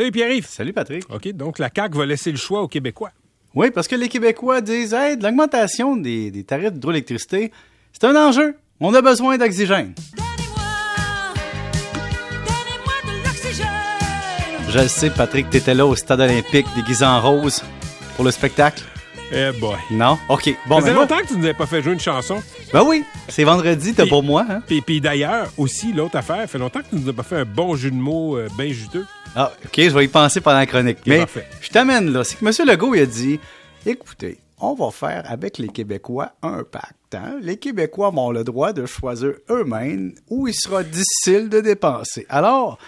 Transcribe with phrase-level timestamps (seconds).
[0.00, 0.46] Salut Pierre-Yves.
[0.48, 1.04] Salut Patrick.
[1.14, 3.10] OK, donc la CAQ va laisser le choix aux Québécois.
[3.54, 7.52] Oui, parce que les Québécois disent hey, de l'augmentation des, des tarifs d'hydroélectricité,
[7.92, 8.56] c'est un enjeu.
[8.80, 9.92] On a besoin d'oxygène.
[14.70, 17.62] Je le sais, Patrick, t'étais là au stade olympique déguisé en rose
[18.16, 18.82] pour le spectacle.
[19.30, 19.76] Eh boy.
[19.90, 20.16] Non?
[20.30, 20.48] OK.
[20.66, 22.42] Bon, Ça faisait ben, moi- longtemps que tu nous avais pas fait jouer une chanson.
[22.72, 24.62] ben oui, c'est vendredi, t'as pour moi, hein?
[24.66, 27.44] Puis, puis d'ailleurs, aussi, l'autre affaire, fait longtemps que tu nous as pas fait un
[27.44, 29.04] bon jeu de mots euh, bien juteux.
[29.36, 30.98] Ah, OK, je vais y penser pendant la chronique.
[31.06, 31.46] Mais parfait.
[31.60, 32.24] je t'amène là.
[32.24, 32.68] C'est que M.
[32.68, 33.38] Legault, il a dit
[33.86, 37.14] écoutez, on va faire avec les Québécois un pacte.
[37.14, 37.38] hein.
[37.40, 42.26] Les Québécois ont le droit de choisir eux-mêmes où il sera difficile de dépenser.
[42.28, 42.78] Alors,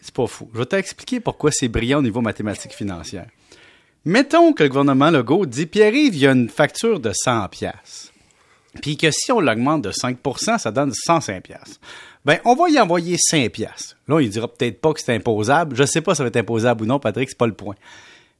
[0.00, 0.48] c'est pas fou.
[0.54, 3.26] Je vais t'expliquer pourquoi c'est brillant au niveau mathématique financière.
[4.04, 8.10] Mettons que le gouvernement Legault dit Pierre-Yves, il y a une facture de 100 pièces.
[8.80, 11.78] Puis que si on l'augmente de 5% ça donne 105 pièces.
[12.24, 13.96] Ben, on va y envoyer 5 pièces.
[14.06, 15.74] Là, il dira peut-être pas que c'est imposable.
[15.74, 17.74] Je sais pas si ça va être imposable ou non, Patrick, c'est pas le point.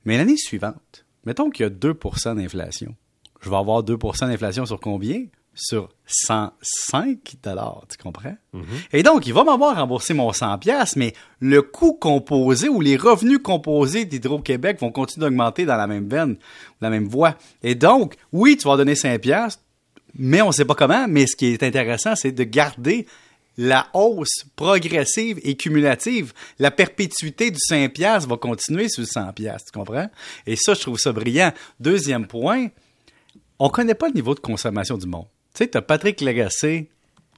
[0.05, 2.95] Mais l'année suivante, mettons qu'il y a 2% d'inflation.
[3.41, 5.25] Je vais avoir 2% d'inflation sur combien?
[5.55, 8.37] Sur 105 dollars, tu comprends?
[8.93, 12.97] Et donc, il va m'avoir remboursé mon 100 pièces, mais le coût composé ou les
[12.97, 16.37] revenus composés d'Hydro-Québec vont continuer d'augmenter dans la même veine,
[16.81, 17.37] la même voie.
[17.63, 19.61] Et donc, oui, tu vas donner 5 pièces,
[20.15, 21.07] mais on ne sait pas comment.
[21.07, 23.07] Mais ce qui est intéressant, c'est de garder
[23.57, 26.33] la hausse progressive et cumulative.
[26.59, 30.09] La perpétuité du 5 piastres va continuer sur le 100 piastres, tu comprends?
[30.47, 31.53] Et ça, je trouve ça brillant.
[31.81, 32.69] Deuxième point,
[33.59, 35.27] on connaît pas le niveau de consommation du monde.
[35.55, 36.91] Tu sais, tu as Patrick Lagacé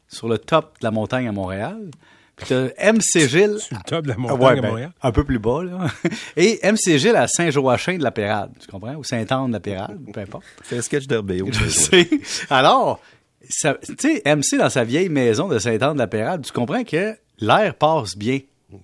[0.08, 1.90] sur le top de la montagne à Montréal,
[2.36, 4.68] puis tu as MC Gilles Sur le top de la ah montagne ouais, à ben,
[4.68, 4.92] Montréal.
[5.02, 5.86] Un peu plus bas, là.
[6.36, 8.94] Et MC Gilles à Saint-Joachim de la Pérade, tu comprends?
[8.94, 10.44] Ou Saint-Anne de la Pérade, peu importe.
[10.64, 11.50] C'est un sketch d'RBO.
[11.52, 12.08] Je sais.
[12.50, 13.00] Alors,
[13.48, 17.16] tu sais, MC dans sa vieille maison de Saint-Anne de la Pérade, tu comprends que
[17.38, 18.40] l'air passe bien.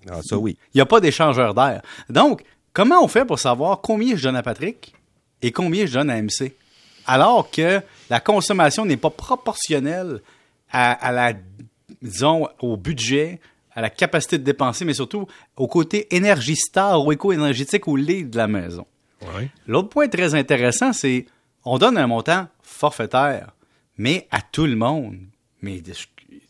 [0.08, 0.56] Ah, ça oui.
[0.74, 1.82] Il n'y a pas d'échangeur d'air.
[2.08, 4.94] Donc, comment on fait pour savoir combien je donne à Patrick
[5.42, 6.54] et combien je donne à MC?
[7.06, 10.20] Alors que la consommation n'est pas proportionnelle
[10.70, 11.32] à, à la,
[12.02, 13.40] disons, au budget,
[13.74, 15.26] à la capacité de dépenser, mais surtout
[15.56, 18.86] au côté énergie star ou éco-énergétique ou lit de la maison.
[19.22, 19.50] Ouais.
[19.66, 21.26] L'autre point très intéressant, c'est
[21.64, 23.52] on donne un montant forfaitaire,
[24.00, 25.18] mais à tout le monde.
[25.62, 25.92] Mais de-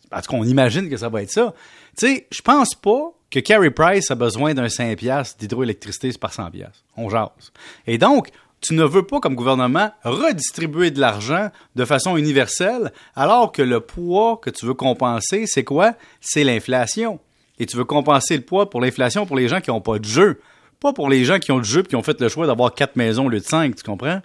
[0.08, 1.52] parce qu'on imagine que ça va être ça.
[1.98, 6.32] Tu sais, je pense pas que Carey Price a besoin d'un 5 piastres d'hydroélectricité par
[6.32, 6.84] 100 piastres.
[6.96, 7.52] On jase.
[7.86, 8.28] Et donc,
[8.60, 13.80] tu ne veux pas, comme gouvernement, redistribuer de l'argent de façon universelle, alors que le
[13.80, 15.94] poids que tu veux compenser, c'est quoi?
[16.20, 17.18] C'est l'inflation.
[17.58, 20.04] Et tu veux compenser le poids pour l'inflation pour les gens qui n'ont pas de
[20.04, 20.40] jeu.
[20.78, 22.74] Pas pour les gens qui ont du jeu et qui ont fait le choix d'avoir
[22.74, 24.20] quatre maisons au lieu de cinq, tu comprends?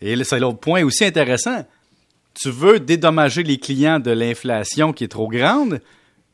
[0.00, 1.64] Et là, c'est l'autre point aussi intéressant.
[2.40, 5.80] Tu veux dédommager les clients de l'inflation qui est trop grande,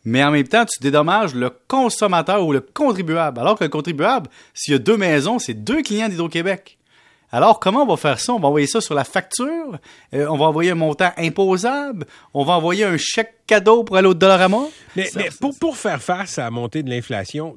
[0.04, 3.40] mais en même temps, tu dédommages le consommateur ou le contribuable.
[3.40, 6.75] Alors que le contribuable, s'il y a deux maisons, c'est deux clients d'Hydro-Québec.
[7.32, 8.32] Alors, comment on va faire ça?
[8.32, 9.78] On va envoyer ça sur la facture?
[10.14, 12.06] Euh, on va envoyer un montant imposable?
[12.34, 14.58] On va envoyer un chèque cadeau pour aller au Dollarama?
[14.94, 17.56] Mais, Ça- mais pour, pour faire face à la montée de l'inflation,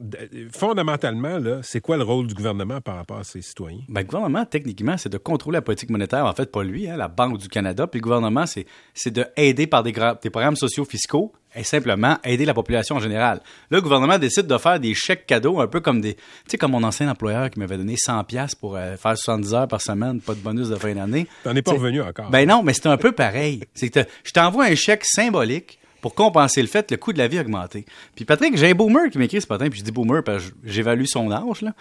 [0.52, 3.80] fondamentalement, là, c'est quoi le rôle du gouvernement par rapport à ses citoyens?
[3.88, 6.26] Ben, le gouvernement, techniquement, c'est de contrôler la politique monétaire.
[6.26, 7.88] En fait, pas lui, hein, la Banque du Canada.
[7.88, 12.18] Puis le gouvernement, c'est, c'est de aider par des, des programmes sociaux fiscaux et simplement
[12.24, 13.42] aider la population en général.
[13.72, 16.16] Là, le gouvernement décide de faire des chèques cadeaux, un peu comme des...
[16.16, 19.54] Tu sais, comme mon ancien employeur qui m'avait donné 100 pièces pour euh, faire 70
[19.54, 21.28] heures par semaine, pas de bonus de fin d'année.
[21.44, 22.30] T'en es pas revenu encore.
[22.30, 23.62] Ben non, mais c'est un peu pareil.
[23.74, 27.18] C'est que je t'envoie un chèque symbolique pour compenser le fait que le coût de
[27.18, 27.86] la vie a augmenté.
[28.16, 30.56] Puis Patrick, j'ai un boomer qui m'écrit ce matin, puis je dis boomer parce que
[30.64, 31.74] j'évalue son âge, là.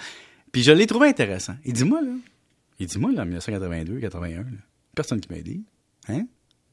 [0.51, 1.55] Puis je l'ai trouvé intéressant.
[1.65, 2.13] Il dit, moi, là,
[2.79, 4.45] il dit, moi, là, en 1982, 81, là,
[4.95, 5.61] personne qui m'a aidé.
[6.09, 6.27] Hein?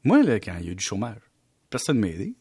[0.04, 1.20] Moi, là, quand il y a eu du chômage,
[1.70, 2.34] personne ne m'a aidé.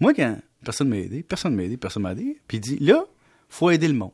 [0.00, 2.38] Moi, quand personne ne m'a aidé, personne ne m'a aidé, personne ne m'a aidé.
[2.48, 3.04] Puis il dit, là,
[3.48, 4.12] faut aider le monde.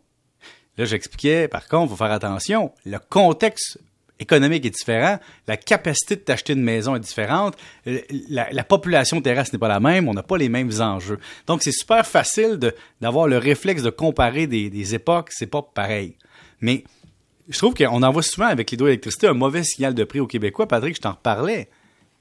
[0.76, 2.72] Là, j'expliquais, par contre, il faut faire attention.
[2.84, 3.78] Le contexte
[4.18, 7.54] économique est différent, la capacité de t'acheter une maison est différente,
[7.84, 11.18] la, la population terrestre n'est pas la même, on n'a pas les mêmes enjeux.
[11.46, 12.58] Donc, c'est super facile
[13.00, 16.16] d'avoir le réflexe de comparer des, des époques, c'est pas pareil.
[16.62, 16.84] Mais
[17.48, 20.66] je trouve qu'on envoie souvent avec l'hydroélectricité un mauvais signal de prix aux Québécois.
[20.66, 21.68] Patrick, je t'en reparlais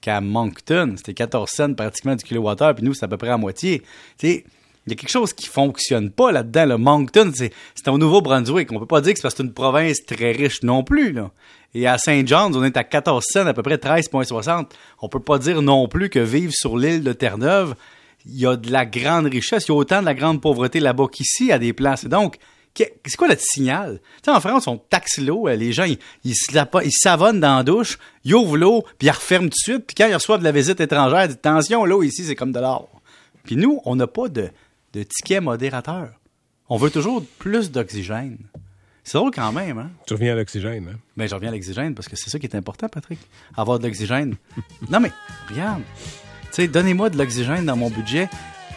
[0.05, 3.37] qu'à Moncton, c'était 14 cents pratiquement du kilowattheure, puis nous, c'est à peu près à
[3.37, 3.81] moitié.
[4.21, 4.43] Il
[4.85, 6.65] y a quelque chose qui fonctionne pas là-dedans.
[6.65, 8.71] Le Moncton, c'est au Nouveau-Brunswick.
[8.71, 11.11] On peut pas dire que c'est parce que c'est une province très riche non plus.
[11.11, 11.31] Là.
[11.73, 12.27] Et à St.
[12.27, 14.67] John's, on est à 14 cents, à peu près 13,60.
[15.01, 17.73] On peut pas dire non plus que vivre sur l'île de Terre-Neuve,
[18.27, 19.65] il y a de la grande richesse.
[19.67, 22.05] Il y a autant de la grande pauvreté là-bas qu'ici à des places.
[22.05, 22.37] Donc,
[22.77, 23.99] c'est quoi le signal?
[24.17, 25.47] Tu sais, en France, on taxe l'eau.
[25.47, 28.83] euh, Les gens, ils, ils, se la- ils savonnent dans la douche, ils ouvrent l'eau,
[28.97, 29.85] puis ils referment tout de suite.
[29.87, 32.51] Puis quand ils reçoivent de la visite étrangère, ils disent, attention, l'eau ici, c'est comme
[32.51, 32.89] de l'or.
[33.43, 34.49] Puis nous, on n'a pas de,
[34.93, 36.09] de ticket modérateur.
[36.67, 38.37] On veut toujours plus d'oxygène.
[39.03, 39.91] C'est drôle quand même, hein?
[40.07, 40.97] Tu reviens à l'oxygène, hein?
[41.15, 43.19] Ben, je reviens à l'oxygène parce que c'est ça qui est important, Patrick.
[43.55, 44.35] Avoir de l'oxygène.
[44.89, 45.11] non, mais,
[45.47, 45.83] regarde.
[46.45, 48.27] Tu sais, donnez-moi de l'oxygène dans mon budget,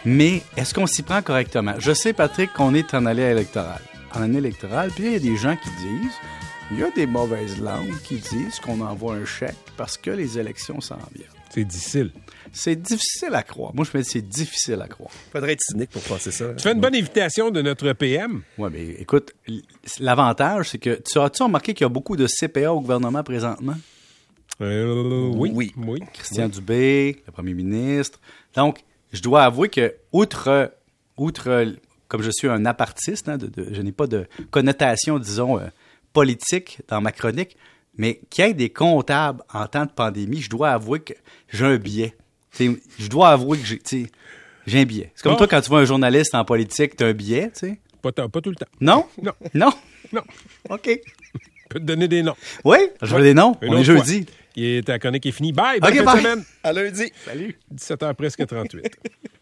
[0.05, 1.73] mais est-ce qu'on s'y prend correctement?
[1.79, 3.81] Je sais, Patrick, qu'on est en allée électorale.
[4.13, 6.15] En année électorale, puis il y a des gens qui disent,
[6.71, 10.39] il y a des mauvaises langues qui disent qu'on envoie un chèque parce que les
[10.39, 11.27] élections s'en viennent.
[11.49, 12.11] C'est difficile.
[12.51, 13.73] C'est difficile à croire.
[13.75, 15.11] Moi, je me dis c'est difficile à croire.
[15.31, 16.53] Faudrait être cynique pour penser ça.
[16.53, 18.41] Tu fais une bonne invitation de notre PM.
[18.57, 19.33] Ouais, mais écoute,
[19.99, 23.75] l'avantage, c'est que tu as-tu remarqué qu'il y a beaucoup de CPA au gouvernement présentement?
[24.61, 25.51] Euh, oui.
[25.53, 25.73] Oui.
[25.77, 25.99] Oui.
[26.13, 28.19] Christian Dubé, le premier ministre.
[28.55, 28.79] Donc,
[29.11, 30.71] je dois avouer que, outre,
[31.17, 31.65] outre
[32.07, 35.67] comme je suis un apartiste, hein, de- de- je n'ai pas de connotation, disons, euh,
[36.13, 37.55] politique dans ma chronique,
[37.97, 41.13] mais qu'il y ait des comptables en temps de pandémie, je dois avouer que
[41.49, 42.15] j'ai un biais.
[42.51, 44.07] T'sais, je dois avouer que j'ai
[44.65, 45.11] j'ai un biais.
[45.15, 45.37] C'est comme Bon.
[45.39, 47.79] toi, quand tu vois un journaliste en politique, tu as un biais, tu sais?
[48.01, 48.65] Pas, tout le temps.
[48.79, 49.05] Non?
[49.21, 49.33] Non.
[49.53, 49.71] Non?
[50.13, 50.21] Non.
[50.69, 50.87] OK.
[50.89, 51.39] Je
[51.69, 52.35] peux te donner des noms.
[52.63, 53.55] Oui, je veux des noms.
[53.61, 53.95] Une On est fois.
[53.97, 54.25] jeudi.
[54.61, 55.53] Et ta chronique est finie.
[55.53, 55.79] Bye!
[55.79, 56.21] Bonne Ok, fin de bye.
[56.23, 56.43] semaine!
[56.63, 57.11] À lundi.
[57.25, 57.57] Salut!
[57.73, 58.97] 17h presque 38.